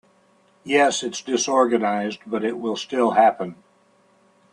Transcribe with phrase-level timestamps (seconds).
[0.63, 3.53] Yes, it’s disorganized but it will still happen.